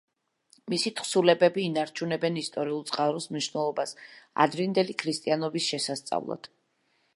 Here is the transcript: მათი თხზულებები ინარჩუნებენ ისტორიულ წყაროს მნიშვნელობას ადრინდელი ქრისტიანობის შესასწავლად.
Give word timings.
მათი 0.73 0.91
თხზულებები 0.99 1.61
ინარჩუნებენ 1.65 2.39
ისტორიულ 2.43 2.81
წყაროს 2.91 3.29
მნიშვნელობას 3.35 3.95
ადრინდელი 4.47 4.99
ქრისტიანობის 5.05 5.71
შესასწავლად. 5.75 6.53